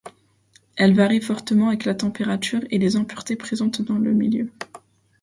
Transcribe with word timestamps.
Elle 0.77 0.95
varie 0.95 1.21
fortement 1.21 1.67
avec 1.67 1.85
la 1.85 1.93
température 1.93 2.61
et 2.71 2.79
les 2.79 2.95
impuretés 2.95 3.35
présentes 3.35 3.83
dans 3.83 3.99
le 3.99 4.15
milieu. 4.15 4.49